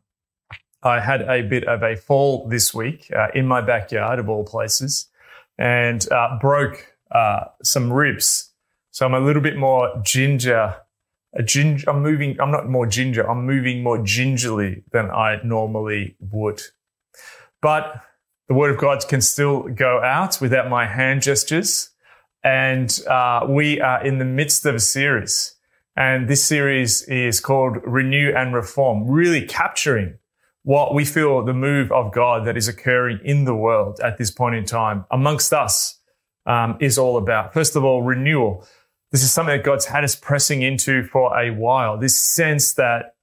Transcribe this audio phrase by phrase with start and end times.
[0.83, 4.45] I had a bit of a fall this week uh, in my backyard, of all
[4.45, 5.09] places,
[5.57, 8.51] and uh, broke uh, some ribs.
[8.91, 10.77] So I'm a little bit more ginger.
[11.45, 11.89] Ginger.
[11.89, 12.39] I'm moving.
[12.39, 13.29] I'm not more ginger.
[13.29, 16.61] I'm moving more gingerly than I normally would.
[17.63, 18.03] But
[18.49, 21.89] the word of God can still go out without my hand gestures.
[22.45, 25.55] And uh, we are in the midst of a series
[25.97, 30.19] and this series is called Renew and Reform, really capturing
[30.63, 34.31] what we feel the move of God that is occurring in the world at this
[34.31, 36.01] point in time amongst us
[36.47, 37.53] um, is all about.
[37.53, 38.67] First of all, renewal.
[39.11, 41.99] This is something that God's had us pressing into for a while.
[41.99, 43.15] This sense that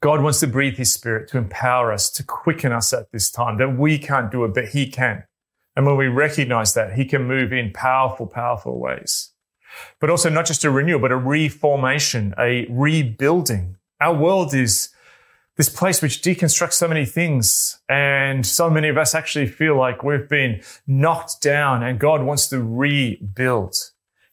[0.00, 3.58] God wants to breathe his spirit to empower us, to quicken us at this time,
[3.58, 5.24] that we can't do it, but he can.
[5.74, 9.32] And when we recognize that, he can move in powerful, powerful ways
[10.00, 13.76] but also not just a renewal, but a reformation, a rebuilding.
[14.00, 14.90] Our world is
[15.56, 17.78] this place which deconstructs so many things.
[17.88, 22.48] And so many of us actually feel like we've been knocked down and God wants
[22.48, 23.74] to rebuild.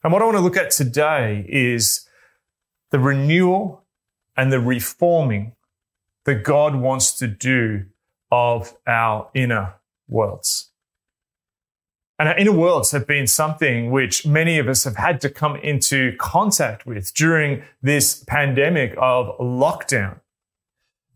[0.04, 2.08] And what I want to look at today is
[2.92, 3.86] the renewal
[4.36, 5.54] and the reforming
[6.26, 7.86] that God wants to do
[8.32, 9.76] of our inner
[10.08, 10.72] worlds.
[12.20, 15.56] And our inner worlds have been something which many of us have had to come
[15.58, 20.20] into contact with during this pandemic of lockdown.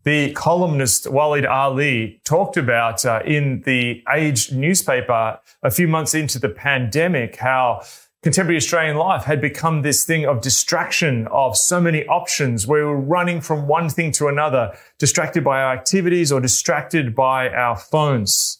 [0.04, 6.38] The columnist Waleed Aly talked about uh, in the Age newspaper a few months into
[6.38, 7.82] the pandemic how
[8.22, 12.92] contemporary Australian life had become this thing of distraction of so many options where we
[12.92, 17.76] were running from one thing to another, distracted by our activities or distracted by our
[17.76, 18.57] phones.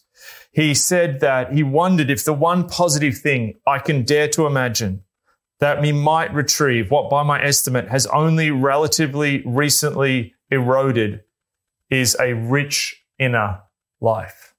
[0.51, 5.03] He said that he wondered if the one positive thing I can dare to imagine
[5.59, 11.21] that we might retrieve, what by my estimate has only relatively recently eroded,
[11.89, 13.61] is a rich inner
[13.99, 14.55] life.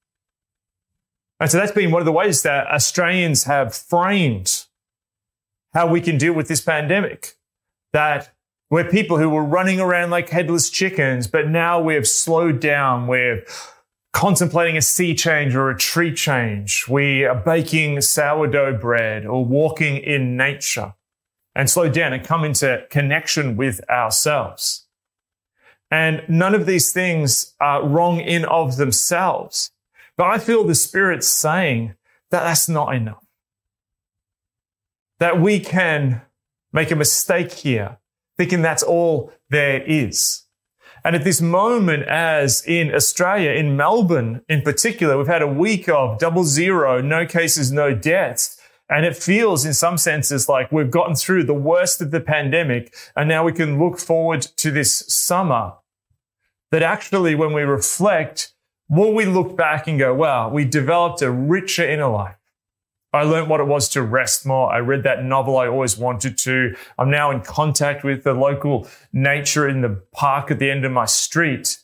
[1.40, 4.66] And so that's been one of the ways that Australians have framed
[5.72, 7.34] how we can deal with this pandemic.
[7.92, 8.34] That
[8.68, 13.06] we're people who were running around like headless chickens, but now we've slowed down.
[13.06, 13.42] We've
[14.12, 16.86] contemplating a sea change or a tree change.
[16.88, 20.94] We are baking sourdough bread or walking in nature
[21.54, 24.86] and slow down and come into connection with ourselves.
[25.90, 29.72] And none of these things are wrong in of themselves.
[30.16, 31.94] But I feel the Spirit saying
[32.30, 33.24] that that's not enough.
[35.18, 36.22] That we can
[36.72, 37.98] make a mistake here,
[38.36, 40.44] thinking that's all there is.
[41.04, 45.88] And at this moment, as in Australia, in Melbourne in particular, we've had a week
[45.88, 48.60] of double zero, no cases, no deaths.
[48.88, 52.94] And it feels in some senses like we've gotten through the worst of the pandemic.
[53.16, 55.74] And now we can look forward to this summer.
[56.72, 58.52] That actually, when we reflect,
[58.88, 62.36] will we look back and go, wow, we developed a richer inner life.
[63.12, 64.72] I learned what it was to rest more.
[64.72, 66.76] I read that novel I always wanted to.
[66.98, 70.92] I'm now in contact with the local nature in the park at the end of
[70.92, 71.78] my street.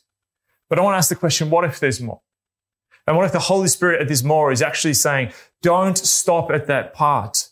[0.69, 2.21] But I want to ask the question, what if there's more?
[3.05, 6.67] And what if the Holy Spirit at this more is actually saying, don't stop at
[6.67, 7.49] that part.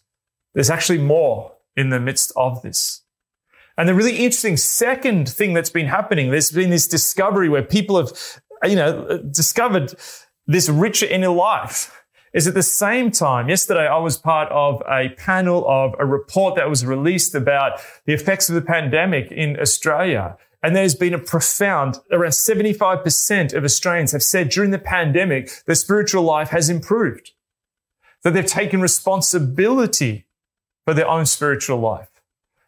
[0.53, 3.01] There's actually more in the midst of this.
[3.77, 7.97] And the really interesting second thing that's been happening, there's been this discovery where people
[7.97, 8.11] have,
[8.63, 9.93] you know, discovered
[10.47, 12.04] this richer inner life
[12.35, 16.55] is at the same time, yesterday I was part of a panel of a report
[16.55, 20.37] that was released about the effects of the pandemic in Australia.
[20.61, 25.75] And there's been a profound, around 75% of Australians have said during the pandemic, their
[25.75, 27.31] spiritual life has improved.
[28.23, 30.25] That they've taken responsibility
[30.83, 32.09] for their own spiritual life.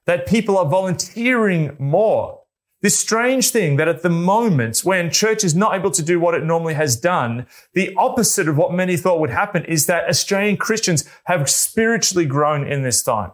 [0.05, 2.36] That people are volunteering more
[2.81, 6.35] this strange thing that at the moment when church is not able to do what
[6.35, 10.57] it normally has done, the opposite of what many thought would happen is that Australian
[10.57, 13.31] Christians have spiritually grown in this time.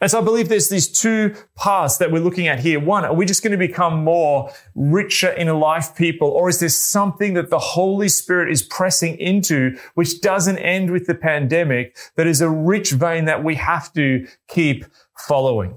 [0.00, 2.80] And so I believe there's these two paths that we're looking at here.
[2.80, 6.28] One, are we just going to become more richer in life people?
[6.28, 11.06] Or is there something that the Holy Spirit is pressing into, which doesn't end with
[11.06, 14.86] the pandemic, that is a rich vein that we have to keep
[15.18, 15.76] following?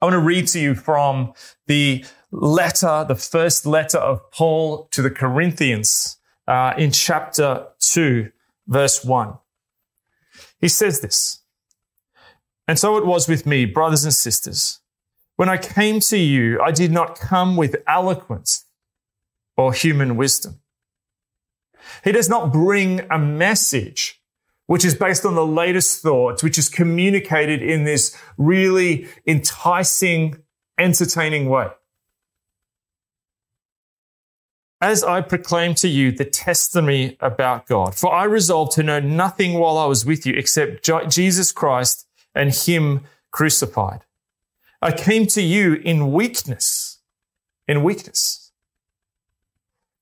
[0.00, 1.34] I want to read to you from
[1.66, 6.16] the letter, the first letter of Paul to the Corinthians
[6.48, 8.30] uh, in chapter 2,
[8.66, 9.34] verse 1.
[10.58, 11.42] He says this
[12.66, 14.80] And so it was with me, brothers and sisters.
[15.36, 18.66] When I came to you, I did not come with eloquence
[19.56, 20.60] or human wisdom.
[22.04, 24.19] He does not bring a message
[24.70, 30.36] which is based on the latest thoughts, which is communicated in this really enticing,
[30.78, 31.66] entertaining way.
[34.80, 39.54] As I proclaim to you the testimony about God, for I resolved to know nothing
[39.54, 43.00] while I was with you except Jesus Christ and Him
[43.32, 44.02] crucified.
[44.80, 47.00] I came to you in weakness,
[47.66, 48.52] in weakness,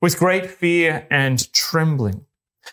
[0.02, 2.26] with great fear and trembling.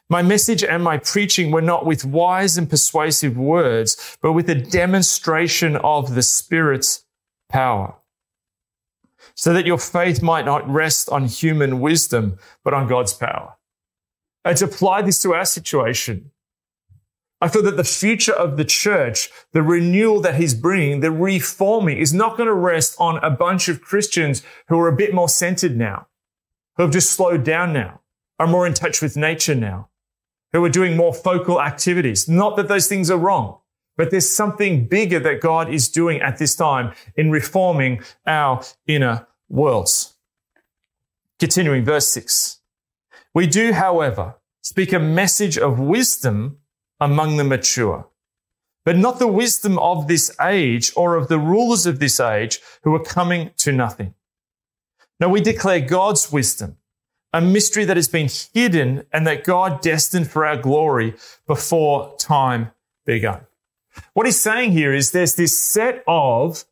[0.10, 4.56] My message and my preaching were not with wise and persuasive words, but with a
[4.56, 7.06] demonstration of the Spirit's
[7.50, 7.96] power.
[9.36, 13.56] So that your faith might not rest on human wisdom, but on God's power.
[14.44, 16.32] And to apply this to our situation,
[17.42, 21.98] I feel that the future of the church, the renewal that he's bringing, the reforming
[21.98, 25.28] is not going to rest on a bunch of Christians who are a bit more
[25.28, 26.08] centered now,
[26.78, 28.02] who have just slowed down now
[28.40, 29.90] are more in touch with nature now,
[30.54, 32.28] who are doing more focal activities.
[32.28, 33.60] Not that those things are wrong,
[33.98, 39.28] but there's something bigger that God is doing at this time in reforming our inner
[39.48, 40.16] worlds.
[41.40, 42.60] Continuing, verse 6.
[43.34, 46.58] We do, however, speak a message of wisdom
[47.00, 48.08] among the mature,
[48.84, 52.96] but not the wisdom of this age or of the rulers of this age who
[52.96, 54.14] are coming to nothing.
[55.20, 56.78] Now we declare God's wisdom
[57.36, 61.16] a mystery that has been hidden and that God destined for our glory
[61.46, 62.72] before time
[63.06, 63.42] began.
[64.14, 66.64] What he's saying here is there's this set of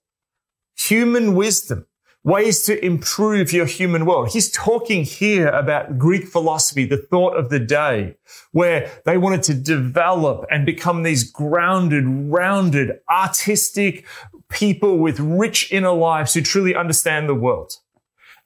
[0.74, 1.86] human wisdom,
[2.24, 4.30] ways to improve your human world.
[4.30, 8.16] He's talking here about Greek philosophy, the thought of the day,
[8.54, 14.06] where they wanted to develop and become these grounded, rounded, artistic
[14.48, 17.80] people with rich inner lives who truly understand the world.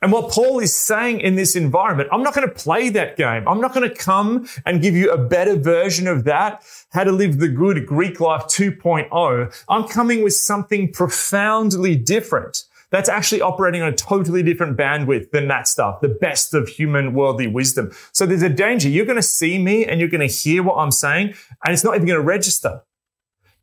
[0.01, 3.47] And what Paul is saying in this environment, I'm not going to play that game.
[3.47, 7.11] I'm not going to come and give you a better version of that, how to
[7.11, 9.65] live the good Greek life 2.0.
[9.67, 12.65] I'm coming with something profoundly different.
[12.91, 17.13] That's actually operating on a totally different bandwidth than that stuff, the best of human
[17.13, 17.91] worldly wisdom.
[18.11, 18.89] So there's a danger.
[18.89, 21.33] You're going to see me and you're going to hear what I'm saying,
[21.65, 22.83] and it's not even going to register.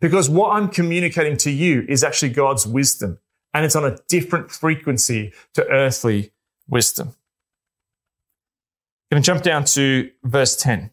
[0.01, 3.21] Because what I'm communicating to you is actually God's wisdom
[3.55, 6.33] and it's on a different frequency to earthly
[6.69, 7.15] wisdom.
[9.11, 10.91] I'm going to jump down to verse 10.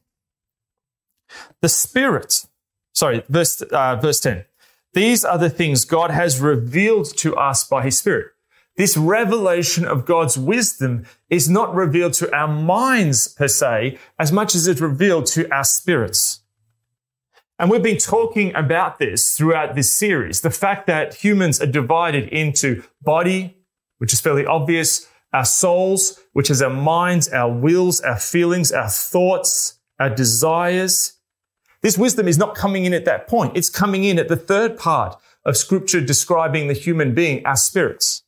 [1.61, 2.45] The Spirit,
[2.93, 4.45] sorry, verse, uh, verse 10.
[4.93, 8.27] These are the things God has revealed to us by His Spirit.
[8.77, 14.55] This revelation of God's wisdom is not revealed to our minds per se, as much
[14.55, 16.41] as it's revealed to our spirits.
[17.61, 20.41] And we've been talking about this throughout this series.
[20.41, 23.55] The fact that humans are divided into body,
[23.99, 28.89] which is fairly obvious, our souls, which is our minds, our wills, our feelings, our
[28.89, 31.19] thoughts, our desires.
[31.83, 33.55] This wisdom is not coming in at that point.
[33.55, 35.15] It's coming in at the third part
[35.45, 38.23] of scripture describing the human being, our spirits.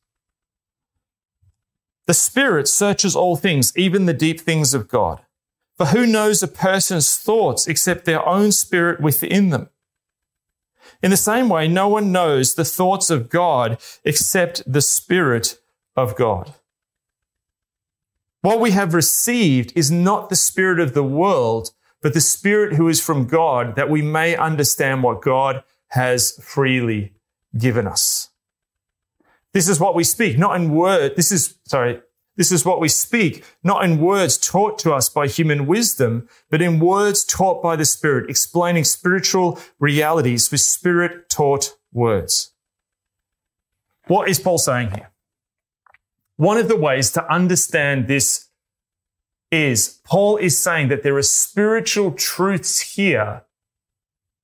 [2.05, 5.21] The spirit searches all things, even the deep things of God.
[5.77, 9.69] For who knows a person's thoughts except their own spirit within them?
[11.01, 15.59] In the same way, no one knows the thoughts of God except the Spirit
[15.95, 16.53] of God.
[18.41, 22.87] What we have received is not the Spirit of the world, but the Spirit who
[22.87, 27.13] is from God, that we may understand what God has freely
[27.57, 28.29] given us.
[29.51, 31.15] This is what we speak, not in word.
[31.15, 32.01] This is, sorry,
[32.35, 36.61] this is what we speak, not in words taught to us by human wisdom, but
[36.61, 42.53] in words taught by the Spirit, explaining spiritual realities with Spirit taught words.
[44.07, 45.11] What is Paul saying here?
[46.37, 48.49] One of the ways to understand this
[49.51, 53.43] is Paul is saying that there are spiritual truths here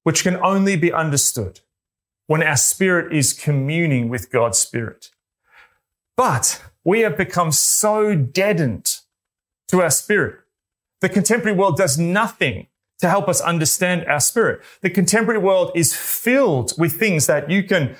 [0.03, 1.61] which can only be understood
[2.27, 5.09] when our spirit is communing with God's spirit.
[6.15, 8.97] But we have become so deadened
[9.67, 10.39] to our spirit.
[11.01, 12.65] The contemporary world does nothing
[12.97, 14.61] to help us understand our spirit.
[14.81, 17.95] The contemporary world is filled with things that you can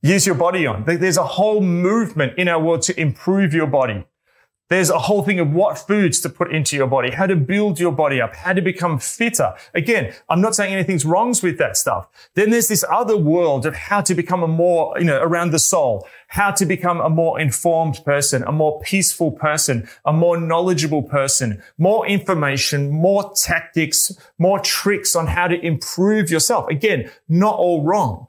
[0.00, 0.84] use your body on.
[0.86, 4.06] There's a whole movement in our world to improve your body.
[4.68, 7.80] There's a whole thing of what foods to put into your body, how to build
[7.80, 9.54] your body up, how to become fitter.
[9.74, 12.08] Again, I'm not saying anything's wrong with that stuff.
[12.34, 15.58] Then there's this other world of how to become a more, you know, around the
[15.58, 21.02] soul, how to become a more informed person, a more peaceful person, a more knowledgeable
[21.02, 26.68] person, more information, more tactics, more tricks on how to improve yourself.
[26.68, 28.28] Again, not all wrong.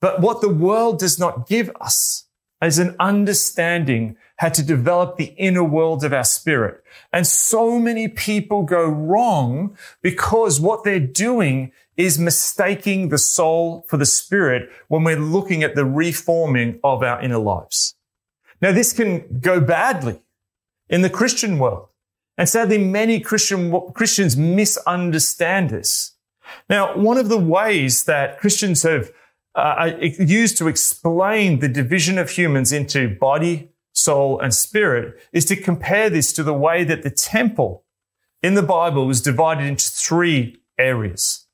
[0.00, 2.26] But what the world does not give us
[2.60, 6.82] is an understanding how to develop the inner world of our spirit.
[7.12, 13.96] And so many people go wrong because what they're doing is mistaking the soul for
[13.98, 17.94] the spirit when we're looking at the reforming of our inner lives.
[18.60, 20.20] Now, this can go badly
[20.88, 21.90] in the Christian world.
[22.36, 26.16] And sadly, many Christian, Christians misunderstand this.
[26.68, 29.12] Now, one of the ways that Christians have
[29.54, 35.56] uh, used to explain the division of humans into body, soul, and spirit is to
[35.56, 37.84] compare this to the way that the temple
[38.42, 41.46] in the Bible was divided into three areas.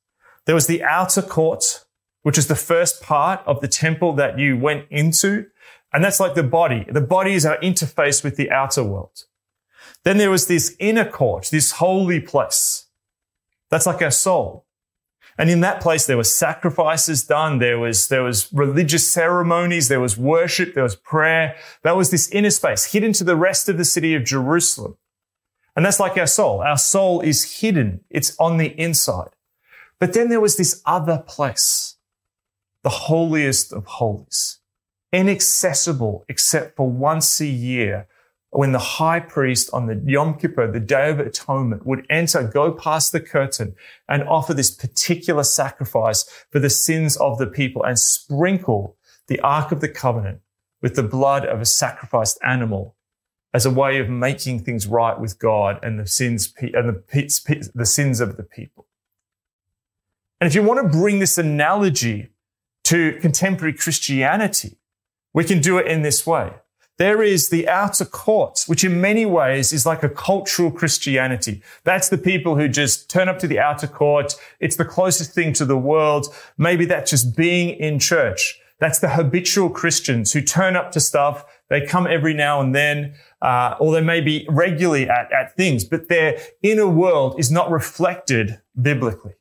[0.45, 1.85] There was the outer court,
[2.23, 5.45] which is the first part of the temple that you went into.
[5.93, 6.85] And that's like the body.
[6.89, 9.25] The body is our interface with the outer world.
[10.03, 12.87] Then there was this inner court, this holy place.
[13.69, 14.65] That's like our soul.
[15.39, 17.59] And in that place, there were sacrifices done.
[17.59, 19.87] There was, there was religious ceremonies.
[19.87, 20.73] There was worship.
[20.73, 21.55] There was prayer.
[21.81, 24.97] That was this inner space hidden to the rest of the city of Jerusalem.
[25.77, 26.59] And that's like our soul.
[26.59, 28.01] Our soul is hidden.
[28.09, 29.29] It's on the inside.
[29.97, 31.95] But then there was this other place,
[32.83, 34.59] the holiest of holies,
[35.13, 38.09] inaccessible except for once a year
[38.51, 42.71] when the high priest on the Yom Kippur, the Day of Atonement, would enter, go
[42.71, 43.75] past the curtain
[44.07, 49.71] and offer this particular sacrifice for the sins of the people and sprinkle the Ark
[49.71, 50.41] of the Covenant
[50.81, 52.95] with the blood of a sacrificed animal
[53.53, 57.85] as a way of making things right with God and the sins, and the, the
[57.85, 58.87] sins of the people.
[60.39, 62.29] And if you want to bring this analogy
[62.85, 64.77] to contemporary Christianity,
[65.33, 66.53] we can do it in this way.
[66.99, 71.63] There is the outer courts, which in many ways is like a cultural Christianity.
[71.85, 74.35] That's the people who just turn up to the outer court.
[74.59, 76.27] It's the closest thing to the world.
[76.57, 78.59] Maybe that's just being in church.
[78.79, 81.45] That's the habitual Christians who turn up to stuff.
[81.69, 85.85] They come every now and then, uh, or they may be regularly at, at things,
[85.85, 89.35] but their inner world is not reflected biblically.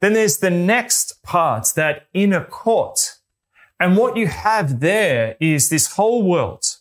[0.00, 3.16] Then there's the next part, that inner court
[3.80, 6.76] and what you have there is this whole world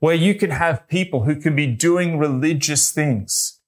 [0.00, 3.58] where you can have people who can be doing religious things,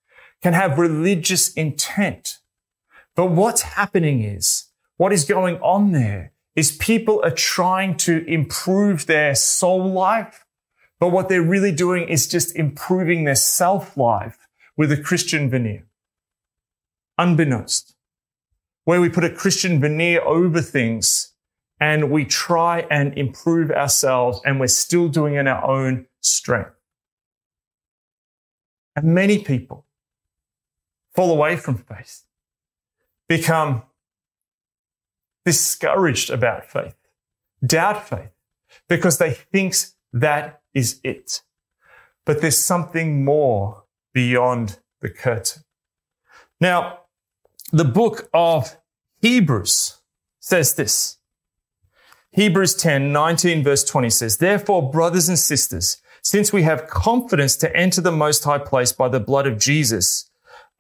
[0.43, 2.37] can have religious intent.
[3.17, 4.67] But what's happening is,
[4.99, 10.45] what is going on there is people are trying to improve their soul life,
[11.01, 14.47] but what they're really doing is just improving their self life
[14.77, 15.87] with a Christian veneer.
[17.17, 17.95] Unbeknownst.
[18.85, 21.33] Where we put a Christian veneer over things
[21.81, 26.75] and we try and improve ourselves and we're still doing in our own strength.
[28.97, 29.87] And many people
[31.15, 32.25] fall away from faith,
[33.29, 33.83] become
[35.45, 36.97] discouraged about faith,
[37.65, 38.31] doubt faith,
[38.89, 39.75] because they think
[40.13, 41.43] that is it.
[42.27, 45.63] But there's something more beyond the curtain.
[46.61, 47.01] Now,
[47.73, 48.77] the book of
[49.21, 49.99] Hebrews
[50.41, 51.18] says this.
[52.39, 57.77] Hebrews 10, 19 verse 20 says, Therefore, brothers and sisters, since we have confidence to
[57.77, 60.31] enter the most high place by the blood of Jesus,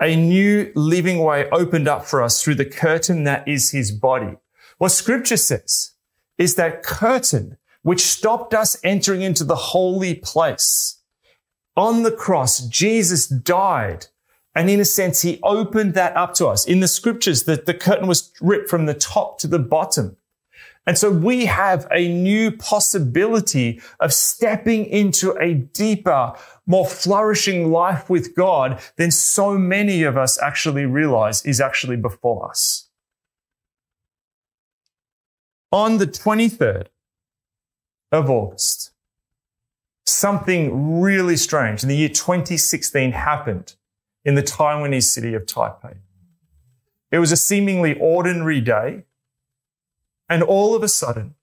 [0.00, 4.37] a new living way opened up for us through the curtain that is his body.
[4.77, 5.95] What scripture says
[6.38, 11.00] is that curtain which stopped us entering into the holy place.
[11.77, 14.07] On the cross, Jesus died.
[14.55, 16.65] And in a sense, he opened that up to us.
[16.65, 20.19] In the scriptures, that the curtain was ripped from the top to the bottom.
[20.88, 26.33] And so we have a new possibility of stepping into a deeper,
[26.64, 32.49] more flourishing life with God than so many of us actually realize is actually before
[32.49, 32.88] us.
[35.73, 36.87] On the 23rd
[38.11, 38.92] of August,
[40.07, 43.75] something really strange in the year 2016 happened
[44.25, 45.99] in the Taiwanese city of Taipei.
[47.12, 49.04] It was a seemingly ordinary day
[50.28, 51.35] and all of a sudden,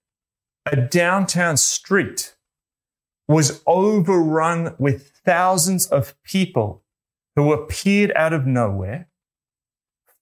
[0.65, 2.35] a downtown street
[3.27, 6.83] was overrun with thousands of people
[7.35, 9.09] who appeared out of nowhere,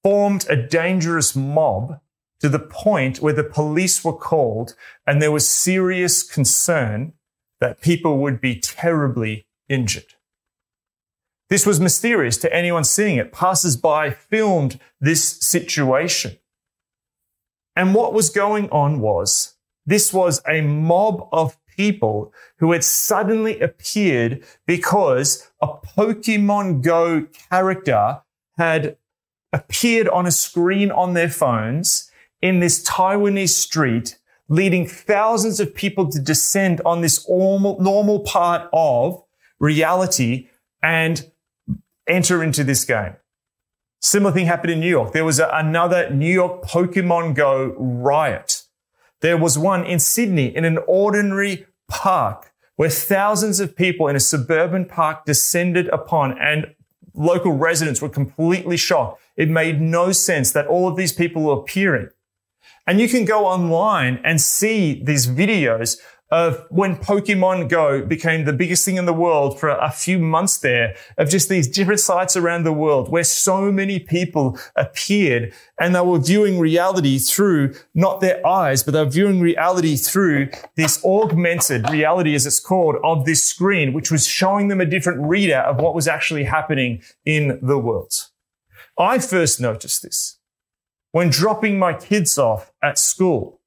[0.01, 1.99] formed a dangerous mob
[2.39, 4.75] to the point where the police were called
[5.07, 7.13] and there was serious concern
[7.61, 10.15] that people would be terribly injured.
[11.49, 13.31] This was mysterious to anyone seeing it.
[13.31, 16.37] Passers by filmed this situation.
[17.75, 23.59] And what was going on was this was a mob of people who had suddenly
[23.59, 28.21] appeared because a Pokemon Go character
[28.57, 28.97] had
[29.51, 32.09] appeared on a screen on their phones
[32.41, 34.17] in this Taiwanese street,
[34.49, 39.23] leading thousands of people to descend on this normal, part of
[39.59, 40.49] reality
[40.81, 41.31] and
[42.07, 43.15] enter into this game.
[44.03, 45.13] Similar thing happened in New York.
[45.13, 48.63] There was a, another New York Pokemon Go riot.
[49.21, 54.19] There was one in Sydney in an ordinary park where thousands of people in a
[54.19, 56.75] suburban park descended upon and
[57.13, 59.21] local residents were completely shocked.
[59.37, 62.09] It made no sense that all of these people were appearing.
[62.85, 65.97] And you can go online and see these videos
[66.33, 70.57] of when Pokemon Go became the biggest thing in the world for a few months
[70.57, 75.93] there of just these different sites around the world where so many people appeared and
[75.93, 81.05] they were viewing reality through not their eyes, but they were viewing reality through this
[81.05, 85.65] augmented reality, as it's called, of this screen, which was showing them a different readout
[85.65, 88.11] of what was actually happening in the world.
[88.97, 90.39] I first noticed this
[91.11, 93.59] when dropping my kids off at school.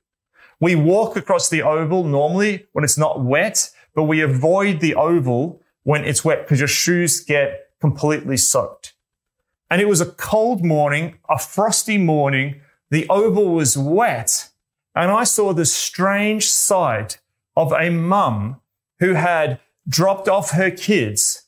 [0.60, 5.62] We walk across the oval normally when it's not wet, but we avoid the oval
[5.82, 8.94] when it's wet because your shoes get completely soaked.
[9.70, 12.60] And it was a cold morning, a frosty morning.
[12.90, 14.48] The oval was wet.
[14.94, 17.18] And I saw the strange sight
[17.56, 18.60] of a mum
[19.00, 21.46] who had dropped off her kids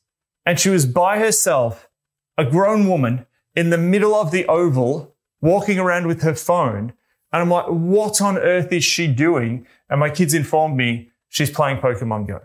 [0.49, 1.91] and she was by herself,
[2.39, 6.95] a grown woman in the middle of the oval, walking around with her phone.
[7.33, 9.67] And I'm like, what on earth is she doing?
[9.91, 12.41] And my kids informed me she's playing Pokemon Go.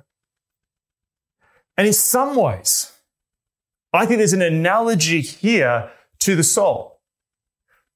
[1.77, 2.91] And in some ways,
[3.93, 7.01] I think there's an analogy here to the soul.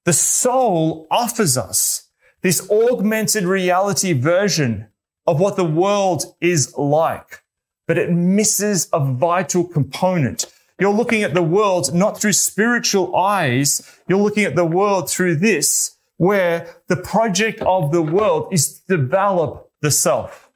[0.05, 2.09] The soul offers us
[2.41, 4.87] this augmented reality version
[5.25, 7.43] of what the world is like,
[7.87, 10.45] but it misses a vital component.
[10.79, 13.81] You're looking at the world not through spiritual eyes.
[14.07, 18.97] You're looking at the world through this where the project of the world is to
[18.97, 20.51] develop the self.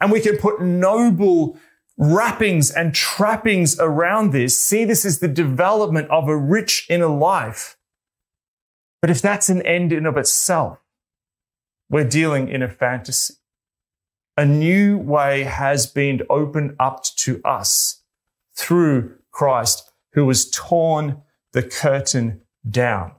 [0.00, 1.58] And we can put noble
[1.96, 7.76] wrappings and trappings around this, see this as the development of a rich inner life.
[9.00, 10.78] But if that's an end in of itself,
[11.88, 13.34] we're dealing in a fantasy.
[14.36, 18.02] A new way has been opened up to us
[18.56, 21.22] through Christ, who has torn
[21.52, 23.12] the curtain down.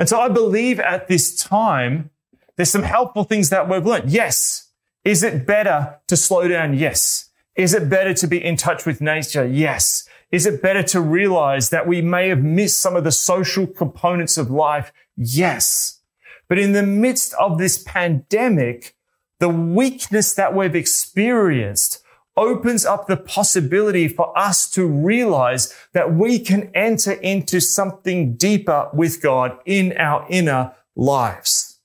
[0.00, 2.08] And so I believe at this time,
[2.56, 4.10] there's some helpful things that we've learned.
[4.10, 4.70] Yes.
[5.04, 6.72] Is it better to slow down?
[6.72, 7.28] Yes.
[7.54, 9.46] Is it better to be in touch with nature?
[9.46, 10.08] Yes.
[10.32, 14.38] Is it better to realize that we may have missed some of the social components
[14.38, 14.90] of life?
[15.18, 16.00] Yes.
[16.48, 18.96] But in the midst of this pandemic,
[19.38, 22.02] the weakness that we've experienced
[22.40, 28.88] opens up the possibility for us to realize that we can enter into something deeper
[28.94, 31.78] with God in our inner lives.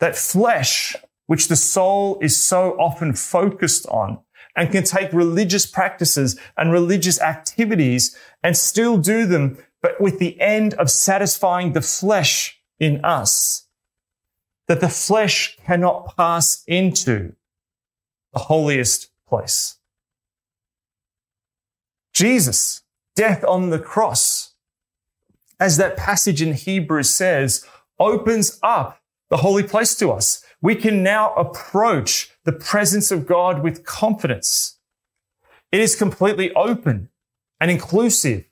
[0.00, 0.96] That flesh,
[1.26, 4.18] which the soul is so often focused on,
[4.56, 10.40] and can take religious practices and religious activities and still do them, but with the
[10.40, 13.66] end of satisfying the flesh in us.
[14.68, 17.34] That the flesh cannot pass into
[18.34, 19.78] the holiest place.
[22.12, 22.82] Jesus,
[23.16, 24.54] death on the cross,
[25.58, 27.64] as that passage in Hebrews says,
[27.98, 30.44] opens up the holy place to us.
[30.60, 34.78] We can now approach the presence of God with confidence.
[35.72, 37.10] It is completely open
[37.60, 38.44] and inclusive.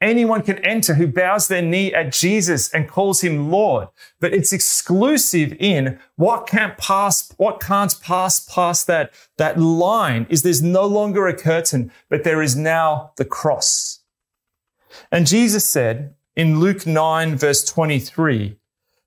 [0.00, 4.52] Anyone can enter who bows their knee at Jesus and calls him Lord, but it's
[4.52, 10.86] exclusive in what can't pass, what can't pass past that, that line is there's no
[10.86, 14.00] longer a curtain, but there is now the cross.
[15.12, 18.56] And Jesus said in Luke 9 verse 23,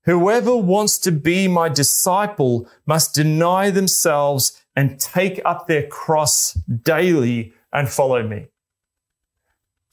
[0.06, 7.54] whoever wants to be my disciple must deny themselves and take up their cross daily
[7.72, 8.48] and follow me.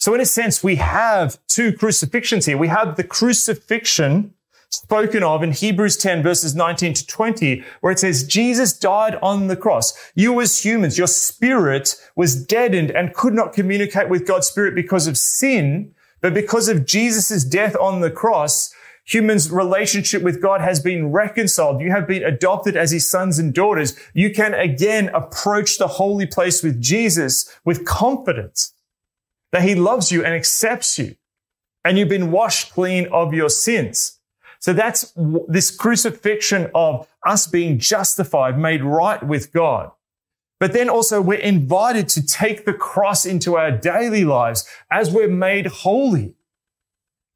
[0.01, 2.57] So in a sense, we have two crucifixions here.
[2.57, 4.33] We have the crucifixion
[4.71, 9.49] spoken of in Hebrews 10 verses 19 to 20, where it says, Jesus died on
[9.49, 9.93] the cross.
[10.15, 15.07] You as humans, your spirit was deadened and could not communicate with God's spirit because
[15.07, 20.81] of sin, but because of Jesus' death on the cross, Human's relationship with God has
[20.81, 21.83] been reconciled.
[21.83, 23.99] You have been adopted as his sons and daughters.
[24.15, 28.73] You can again approach the holy place with Jesus with confidence
[29.53, 31.17] that he loves you and accepts you
[31.85, 34.19] and you've been washed clean of your sins.
[34.59, 35.13] So that's
[35.49, 39.91] this crucifixion of us being justified, made right with God.
[40.59, 45.29] But then also we're invited to take the cross into our daily lives as we're
[45.29, 46.35] made holy.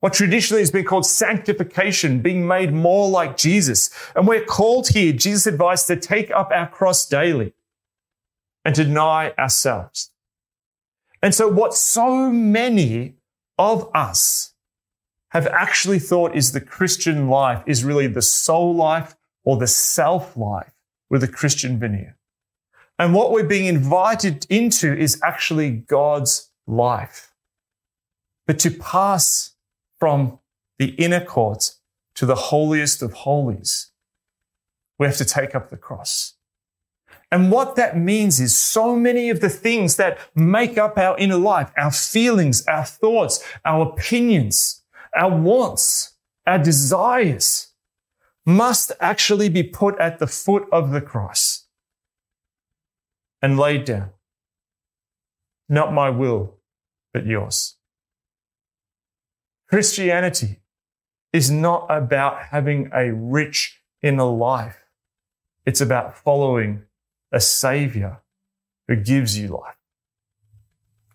[0.00, 3.88] What traditionally has been called sanctification, being made more like Jesus.
[4.14, 7.54] And we're called here, Jesus advised to take up our cross daily
[8.66, 10.10] and to deny ourselves.
[11.24, 13.14] And so what so many
[13.56, 14.52] of us
[15.30, 20.36] have actually thought is the Christian life is really the soul life or the self
[20.36, 20.74] life
[21.08, 22.18] with a Christian veneer.
[22.98, 27.32] And what we're being invited into is actually God's life.
[28.46, 29.54] But to pass
[29.98, 30.40] from
[30.78, 31.70] the inner court
[32.16, 33.92] to the holiest of holies,
[34.98, 36.33] we have to take up the cross.
[37.34, 41.36] And what that means is so many of the things that make up our inner
[41.36, 44.84] life, our feelings, our thoughts, our opinions,
[45.16, 46.12] our wants,
[46.46, 47.72] our desires
[48.46, 51.66] must actually be put at the foot of the cross
[53.42, 54.10] and laid down.
[55.68, 56.58] Not my will,
[57.12, 57.74] but yours.
[59.68, 60.60] Christianity
[61.32, 64.84] is not about having a rich inner life.
[65.66, 66.84] It's about following
[67.34, 68.22] a savior
[68.86, 69.76] who gives you life,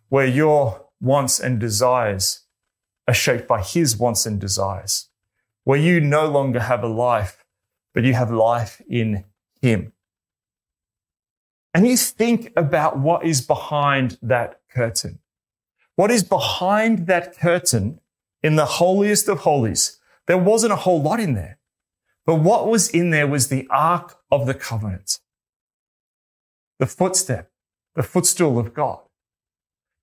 [0.10, 2.41] where your wants and desires
[3.08, 5.10] are shaped by his wants and desires,
[5.63, 7.45] where you no longer have a life,
[7.93, 9.23] but you have life in
[9.62, 9.93] him.
[11.73, 15.19] And you think about what is behind that curtain.
[15.95, 18.01] What is behind that curtain
[18.43, 19.99] in the holiest of holies?
[20.27, 21.60] There wasn't a whole lot in there.
[22.25, 25.19] But what was in there was the Ark of the Covenant,
[26.79, 27.51] the footstep,
[27.95, 28.99] the footstool of God.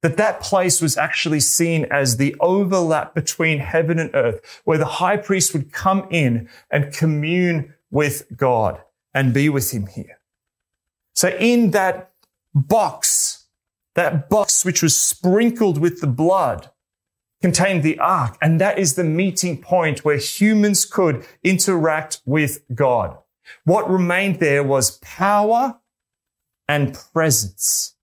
[0.03, 4.85] That that place was actually seen as the overlap between heaven and earth, where the
[4.85, 8.83] high priest would come in and commune with God
[9.15, 10.21] and be with him here.
[11.15, 12.13] So in that
[12.55, 13.47] box,
[13.95, 16.71] that box which was sprinkled with the blood,
[17.41, 18.37] contained the ark.
[18.43, 23.17] And that is the meeting point where humans could interact with God.
[23.65, 25.79] What remained there was power
[26.69, 27.95] and presence.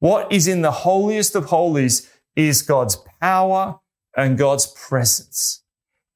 [0.00, 3.80] What is in the holiest of holies is God's power
[4.16, 5.62] and God's presence.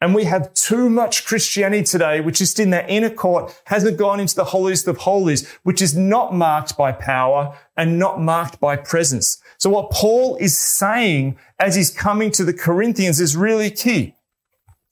[0.01, 4.20] And we have too much Christianity today, which is in that inner court, hasn't gone
[4.20, 8.77] into the holiest of holies, which is not marked by power and not marked by
[8.77, 9.42] presence.
[9.59, 14.14] So what Paul is saying as he's coming to the Corinthians is really key.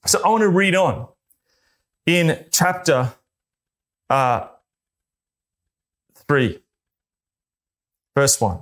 [0.06, 1.06] So I want to read on
[2.04, 3.12] in chapter
[4.10, 4.48] uh,
[6.28, 6.62] 3,
[8.14, 8.60] verse 1.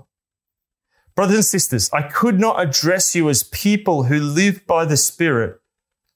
[1.15, 5.61] Brothers and sisters, I could not address you as people who live by the Spirit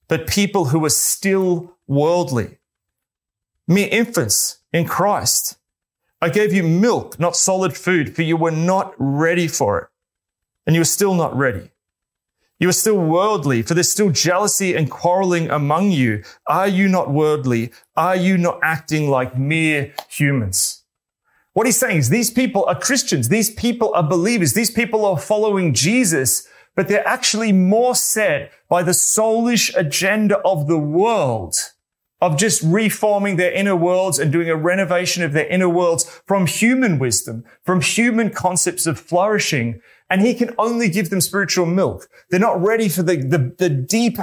[0.08, 2.58] but people who are still worldly.
[3.68, 5.58] Mere infants in Christ.
[6.20, 9.88] I gave you milk, not solid food, for you were not ready for it.
[10.66, 11.70] And you are still not ready.
[12.58, 16.24] You are still worldly, for there's still jealousy and quarreling among you.
[16.46, 17.70] Are you not worldly?
[17.94, 20.82] Are you not acting like mere humans?
[21.58, 23.30] What he's saying is these people are Christians.
[23.30, 24.52] These people are believers.
[24.52, 30.68] These people are following Jesus, but they're actually more set by the soulish agenda of
[30.68, 31.56] the world
[32.20, 36.46] of just reforming their inner worlds and doing a renovation of their inner worlds from
[36.46, 39.80] human wisdom, from human concepts of flourishing.
[40.08, 42.08] And he can only give them spiritual milk.
[42.30, 44.18] They're not ready for the, the, the deep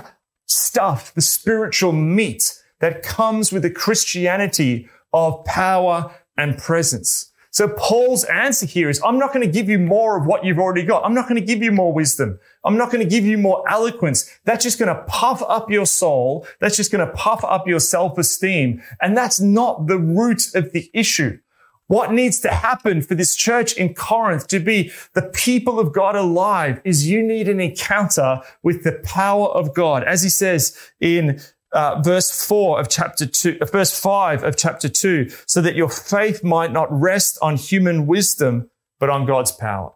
[0.46, 7.32] stuff, the spiritual meat that comes with the Christianity of power and presence.
[7.52, 10.60] So Paul's answer here is, I'm not going to give you more of what you've
[10.60, 11.06] already got.
[11.06, 12.38] I'm not going to give you more wisdom.
[12.66, 14.30] I'm not going to give you more eloquence.
[14.44, 16.46] That's just going to puff up your soul.
[16.60, 18.84] That's just going to puff up your self-esteem.
[19.00, 21.40] And that's not the root of the issue.
[21.88, 26.16] What needs to happen for this church in Corinth to be the people of God
[26.16, 30.04] alive is you need an encounter with the power of God.
[30.04, 31.40] As he says in
[31.76, 35.90] uh, verse 4 of chapter 2, uh, verse 5 of chapter 2, so that your
[35.90, 39.92] faith might not rest on human wisdom, but on God's power.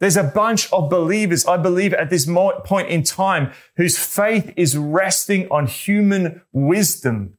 [0.00, 4.76] There's a bunch of believers, I believe, at this point in time whose faith is
[4.76, 7.38] resting on human wisdom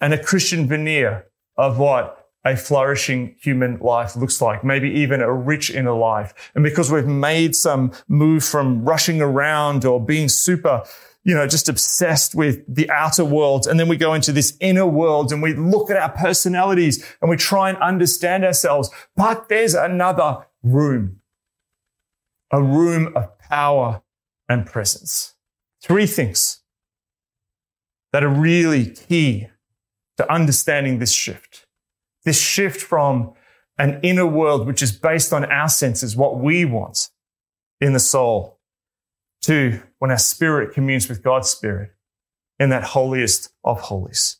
[0.00, 5.32] and a Christian veneer of what a flourishing human life looks like, maybe even a
[5.32, 6.34] rich inner life.
[6.56, 10.82] And because we've made some move from rushing around or being super
[11.24, 13.66] you know, just obsessed with the outer world.
[13.66, 17.30] And then we go into this inner world and we look at our personalities and
[17.30, 18.90] we try and understand ourselves.
[19.16, 21.20] But there's another room,
[22.50, 24.02] a room of power
[24.48, 25.34] and presence.
[25.80, 26.62] Three things
[28.12, 29.48] that are really key
[30.16, 31.66] to understanding this shift.
[32.24, 33.32] This shift from
[33.78, 37.08] an inner world, which is based on our senses, what we want
[37.80, 38.60] in the soul,
[39.42, 41.92] to when our spirit communes with God's spirit
[42.58, 44.38] in that holiest of holies.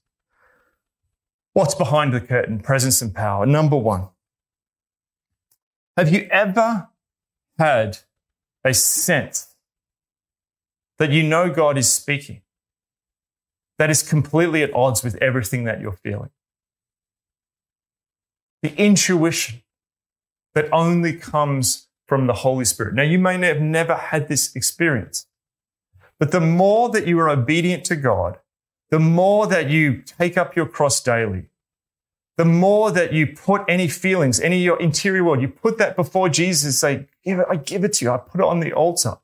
[1.52, 2.58] What's behind the curtain?
[2.58, 3.46] Presence and power.
[3.46, 4.08] Number one.
[5.96, 6.88] Have you ever
[7.60, 7.98] had
[8.64, 9.54] a sense
[10.98, 12.42] that you know God is speaking
[13.78, 16.30] that is completely at odds with everything that you're feeling?
[18.62, 19.62] The intuition
[20.54, 22.94] that only comes from the Holy Spirit.
[22.94, 25.28] Now, you may have never had this experience,
[26.18, 28.38] but the more that you are obedient to God,
[28.90, 31.46] the more that you take up your cross daily,
[32.36, 35.96] the more that you put any feelings, any of your interior world, you put that
[35.96, 38.10] before Jesus and say, give it, I give it to you.
[38.10, 39.18] I put it on the altar.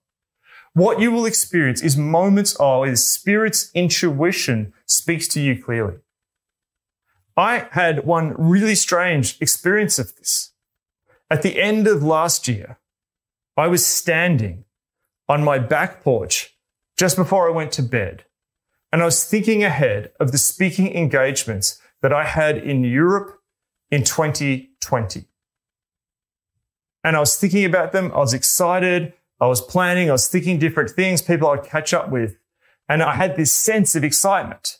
[0.74, 5.96] What you will experience is moments of the Spirit's intuition speaks to you clearly.
[7.37, 10.53] I had one really strange experience of this.
[11.31, 12.79] At the end of last year,
[13.57, 14.64] I was standing
[15.29, 16.58] on my back porch
[16.98, 18.24] just before I went to bed.
[18.92, 23.40] And I was thinking ahead of the speaking engagements that I had in Europe
[23.90, 25.24] in 2020.
[27.04, 28.12] And I was thinking about them.
[28.12, 29.14] I was excited.
[29.40, 30.08] I was planning.
[30.08, 32.37] I was thinking different things, people I'd catch up with.
[32.88, 34.78] And I had this sense of excitement.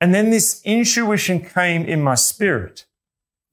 [0.00, 2.86] And then this intuition came in my spirit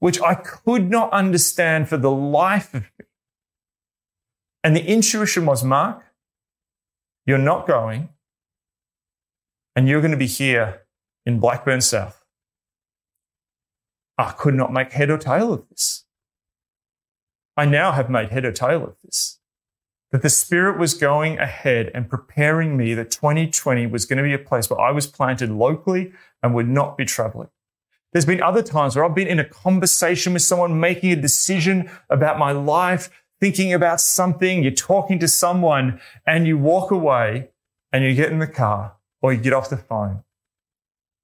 [0.04, 3.06] which I could not understand for the life of me.
[4.62, 6.03] And the intuition was, Mark,
[7.26, 8.10] you're not going,
[9.76, 10.82] and you're going to be here
[11.26, 12.24] in Blackburn South.
[14.16, 16.04] I could not make head or tail of this.
[17.56, 19.40] I now have made head or tail of this.
[20.12, 24.34] That the Spirit was going ahead and preparing me that 2020 was going to be
[24.34, 27.48] a place where I was planted locally and would not be traveling.
[28.12, 31.90] There's been other times where I've been in a conversation with someone, making a decision
[32.08, 33.10] about my life,
[33.44, 34.62] thinking about something.
[34.62, 37.50] You're talking to someone and you walk away
[37.92, 40.24] and you get in the car or you get off the phone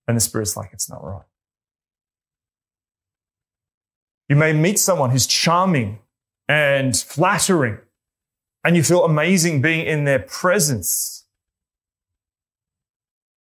[0.06, 1.24] and the Spirit's like, it's not right.
[4.28, 6.00] You may meet someone who's charming
[6.46, 7.78] and flattering
[8.64, 11.24] and you feel amazing being in their presence.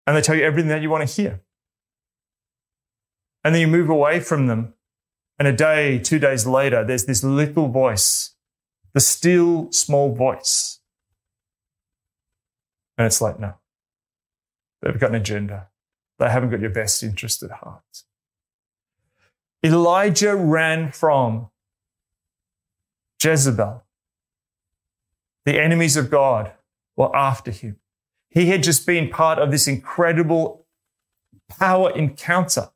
[0.07, 1.41] And they tell you everything that you want to hear.
[3.43, 4.75] And then you move away from them.
[5.37, 8.35] And a day, two days later, there's this little voice,
[8.95, 10.81] the still small voice.
[12.97, 13.55] And it's like, no,
[14.83, 15.69] they've got an agenda.
[16.19, 18.03] They haven't got your best interest at heart.
[19.65, 21.51] Elijah ran from
[23.23, 23.85] Jezebel.
[25.45, 26.53] The enemies of God
[26.97, 27.77] were after him.
[28.31, 30.67] He had just been part of this incredible
[31.49, 32.71] power encounter.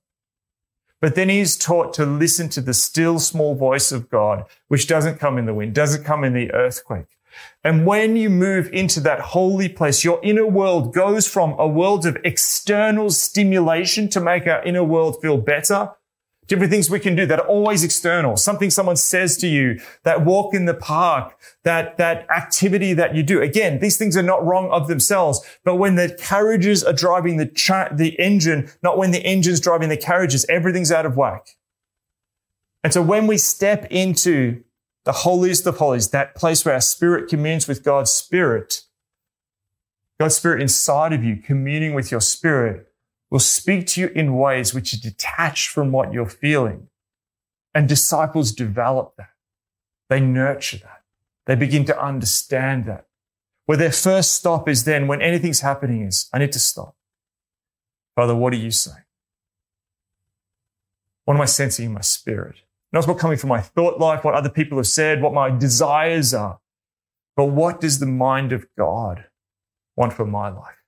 [1.03, 5.19] But then he's taught to listen to the still small voice of God, which doesn't
[5.19, 7.19] come in the wind, doesn't come in the earthquake.
[7.65, 12.07] And when you move into that holy place, your inner world goes from a world
[12.07, 15.91] of external stimulation to make our inner world feel better
[16.53, 18.37] different things we can do that are always external.
[18.37, 23.23] Something someone says to you, that walk in the park, that, that activity that you
[23.23, 23.41] do.
[23.41, 27.47] Again, these things are not wrong of themselves, but when the carriages are driving the,
[27.47, 31.57] cha- the engine, not when the engine's driving the carriages, everything's out of whack.
[32.85, 34.63] And so when we step into
[35.05, 38.83] the holiest of holies, that place where our spirit communes with God's spirit,
[40.21, 42.92] God's spirit inside of you, communing with your spirit,
[43.33, 46.89] will speak to you in ways which are detached from what you're feeling.
[47.75, 49.31] And disciples develop that.
[50.11, 51.01] They nurture that.
[51.47, 53.07] They begin to understand that.
[53.65, 56.95] Where their first stop is then when anything's happening is, I need to stop.
[58.17, 59.05] Father, what are you saying?
[61.25, 62.57] What am I sensing in my spirit?
[62.93, 66.35] Not what's coming from my thought life, what other people have said, what my desires
[66.35, 66.61] are,
[67.35, 69.25] but what does the mind of God
[69.97, 70.82] want for my life?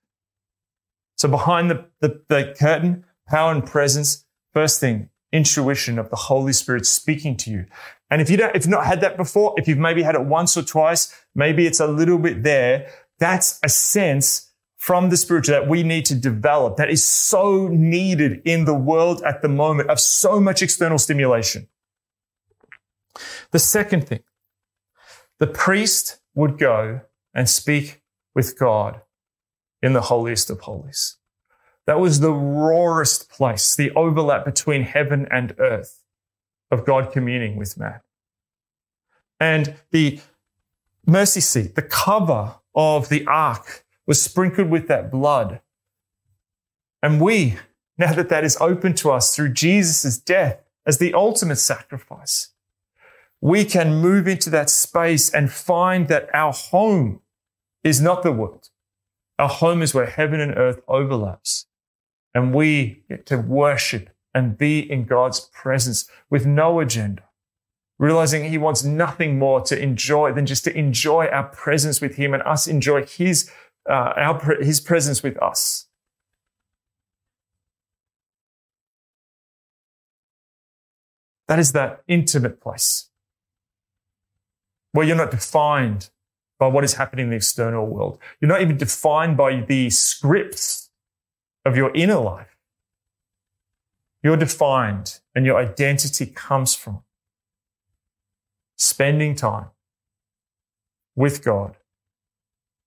[1.15, 6.53] So behind the, the, the curtain, power and presence, first thing, intuition of the Holy
[6.53, 7.65] Spirit speaking to you.
[8.09, 10.25] And if you don't, if you've not had that before, if you've maybe had it
[10.25, 12.89] once or twice, maybe it's a little bit there.
[13.19, 18.41] That's a sense from the spiritual that we need to develop that is so needed
[18.45, 21.67] in the world at the moment of so much external stimulation.
[23.51, 24.21] The second thing,
[25.39, 27.01] the priest would go
[27.33, 28.03] and speak
[28.35, 29.01] with God
[29.85, 31.17] in the holiest of holies.
[31.85, 36.01] That was the rawest place, the overlap between heaven and earth
[36.71, 37.99] of God communing with man.
[39.39, 40.19] And the
[41.05, 45.61] mercy seat, the cover of the ark was sprinkled with that blood.
[47.03, 47.57] And we,
[47.95, 52.49] now that that is open to us through Jesus' death as the ultimate sacrifice,
[53.39, 57.21] we can move into that space and find that our home
[57.83, 58.69] is not the world.
[59.37, 61.65] Our home is where heaven and earth overlaps.
[62.33, 67.23] And we get to worship and be in God's presence with no agenda,
[67.97, 72.33] realizing He wants nothing more to enjoy than just to enjoy our presence with Him
[72.33, 73.49] and us enjoy His,
[73.89, 75.87] uh, our, His presence with us.
[81.47, 83.09] That is that intimate place
[84.91, 86.09] where you're not defined
[86.59, 88.19] by what is happening in the external world.
[88.39, 90.89] You're not even defined by the scripts
[91.65, 92.55] of your inner life.
[94.23, 97.03] You're defined and your identity comes from
[98.77, 99.67] spending time
[101.15, 101.77] with God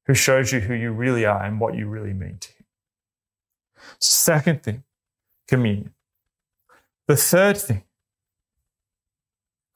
[0.07, 2.64] who shows you who you really are and what you really mean to Him.
[4.00, 4.85] Second thing,
[5.46, 5.94] communion.
[7.07, 7.85] The third thing,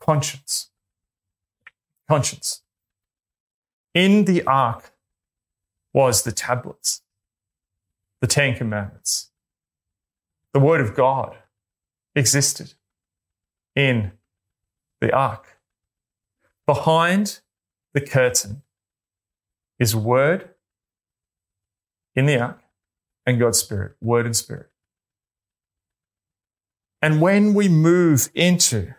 [0.01, 0.71] conscience
[2.13, 2.63] conscience.
[3.95, 4.93] In the ark
[5.93, 7.03] was the tablets,
[8.21, 9.31] the Ten Commandments.
[10.53, 11.37] The Word of God
[12.15, 12.75] existed
[13.75, 14.13] in
[15.01, 15.59] the ark.
[16.67, 17.41] Behind
[17.93, 18.63] the curtain
[19.79, 20.51] is Word
[22.15, 22.63] in the ark
[23.27, 24.71] and God's Spirit, Word and Spirit.
[27.01, 28.95] And when we move into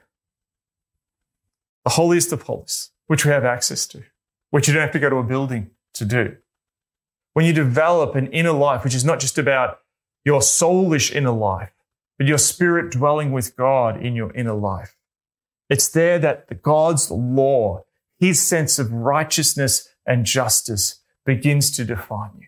[1.84, 4.04] the holiest of holies, which we have access to,
[4.54, 6.38] which you don't have to go to a building to do.
[7.34, 9.80] When you develop an inner life, which is not just about
[10.24, 11.72] your soulish inner life,
[12.20, 14.96] but your spirit dwelling with God in your inner life.
[15.72, 17.86] It's there that the God's law,
[18.20, 22.48] his sense of righteousness and justice begins to define you.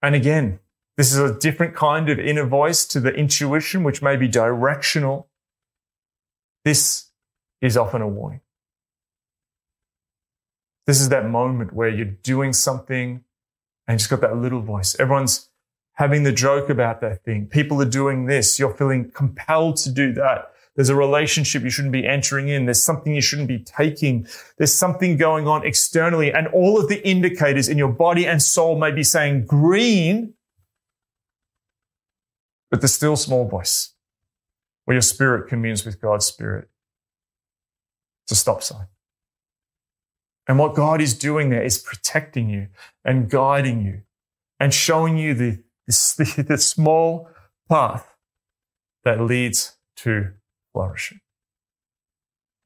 [0.00, 0.60] And again,
[0.96, 5.28] this is a different kind of inner voice to the intuition, which may be directional.
[6.64, 7.10] This
[7.60, 8.40] is often a warning.
[10.86, 13.24] This is that moment where you're doing something
[13.86, 14.94] and you've just got that little voice.
[14.98, 15.48] Everyone's
[15.94, 17.46] having the joke about that thing.
[17.46, 18.58] People are doing this.
[18.58, 20.50] You're feeling compelled to do that.
[20.76, 22.64] There's a relationship you shouldn't be entering in.
[22.64, 24.26] There's something you shouldn't be taking.
[24.58, 28.76] There's something going on externally and all of the indicators in your body and soul
[28.76, 30.34] may be saying green,
[32.70, 33.94] but the still small voice
[34.84, 36.68] where your spirit communes with God's spirit.
[38.24, 38.86] It's a stop sign.
[40.46, 42.68] And what God is doing there is protecting you
[43.04, 44.02] and guiding you
[44.60, 47.28] and showing you the, the, the small
[47.68, 48.14] path
[49.04, 50.32] that leads to
[50.72, 51.20] flourishing.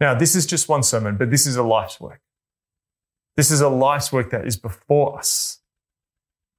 [0.01, 2.21] Now, this is just one sermon, but this is a life's work.
[3.37, 5.61] This is a life's work that is before us.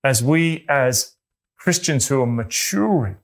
[0.03, 1.17] As we, as
[1.57, 3.17] Christians who are maturing,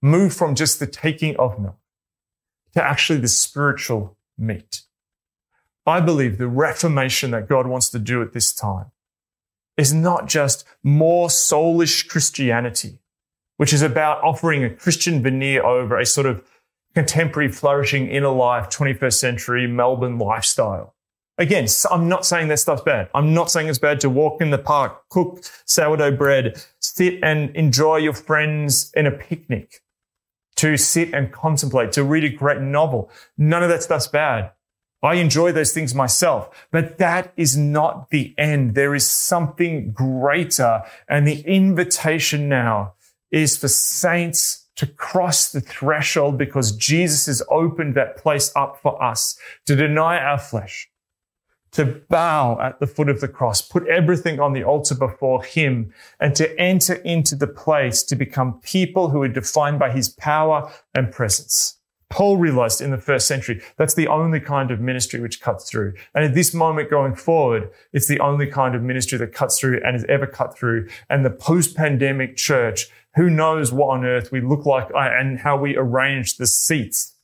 [0.00, 1.78] move from just the taking of milk
[2.74, 4.83] to actually the spiritual meat.
[5.86, 8.86] I believe the reformation that God wants to do at this time
[9.76, 13.00] is not just more soulish Christianity,
[13.56, 16.42] which is about offering a Christian veneer over a sort of
[16.94, 20.94] contemporary, flourishing, inner life, 21st century Melbourne lifestyle.
[21.36, 23.10] Again, I'm not saying that stuff's bad.
[23.12, 27.54] I'm not saying it's bad to walk in the park, cook sourdough bread, sit and
[27.56, 29.82] enjoy your friends in a picnic,
[30.56, 33.10] to sit and contemplate, to read a great novel.
[33.36, 34.52] None of that stuff's bad.
[35.04, 38.74] I enjoy those things myself, but that is not the end.
[38.74, 40.82] There is something greater.
[41.08, 42.94] And the invitation now
[43.30, 49.00] is for saints to cross the threshold because Jesus has opened that place up for
[49.02, 50.88] us to deny our flesh,
[51.72, 55.92] to bow at the foot of the cross, put everything on the altar before him
[56.18, 60.72] and to enter into the place to become people who are defined by his power
[60.94, 61.78] and presence.
[62.14, 65.94] Paul realized in the first century that's the only kind of ministry which cuts through.
[66.14, 69.80] And at this moment going forward, it's the only kind of ministry that cuts through
[69.84, 70.88] and has ever cut through.
[71.10, 72.86] And the post-pandemic church,
[73.16, 77.16] who knows what on earth we look like uh, and how we arrange the seats.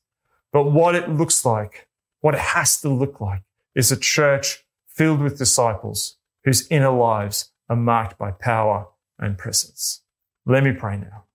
[0.53, 1.87] But what it looks like,
[2.21, 3.45] what it has to look like
[3.77, 8.89] is a church filled with disciples whose inner lives are marked by power
[9.21, 10.03] and presence.
[10.47, 11.27] Let me pray now.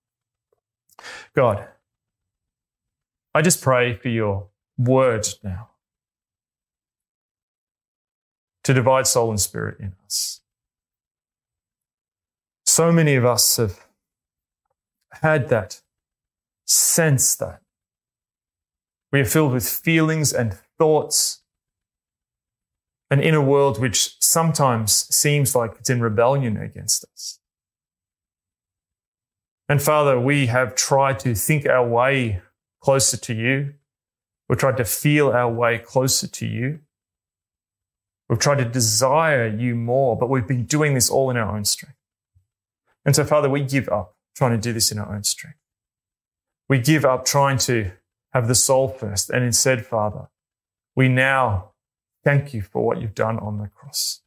[1.34, 1.68] God,
[3.36, 5.68] I just pray for your word now
[8.64, 10.40] to divide soul and spirit in us.
[12.64, 13.84] So many of us have
[15.20, 15.82] had that
[16.64, 17.60] sense that
[19.12, 21.42] we are filled with feelings and thoughts,
[23.10, 27.38] an inner world which sometimes seems like it's in rebellion against us.
[29.68, 32.40] And Father, we have tried to think our way
[32.86, 33.74] closer to you.
[34.48, 36.78] We've tried to feel our way closer to you.
[38.28, 41.64] We've tried to desire you more, but we've been doing this all in our own
[41.64, 41.98] strength.
[43.04, 45.58] And so, Father, we give up trying to do this in our own strength.
[46.68, 47.90] We give up trying to
[48.32, 49.30] have the soul first.
[49.30, 50.28] And instead, Father,
[50.94, 51.72] we now
[52.22, 54.20] thank you for what you've done on the cross.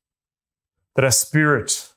[0.97, 1.93] That our spirit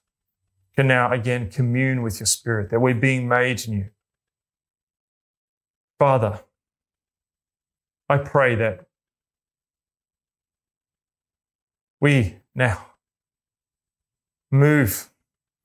[0.77, 3.87] can now again commune with your spirit, that we're being made new.
[5.99, 6.45] Father,
[8.13, 8.85] I pray that
[11.99, 12.89] we now
[14.51, 15.09] move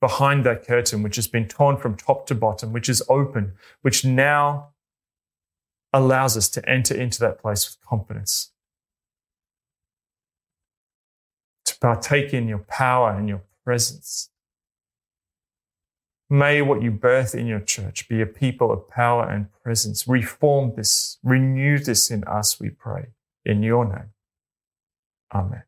[0.00, 4.02] behind that curtain, which has been torn from top to bottom, which is open, which
[4.02, 4.70] now
[5.92, 8.52] allows us to enter into that place with confidence,
[11.66, 14.30] to partake in your power and your presence.
[16.30, 20.06] May what you birth in your church be a people of power and presence.
[20.06, 23.08] Reform this, renew this in us, we pray.
[23.44, 24.10] In your name.
[25.32, 25.62] Amen.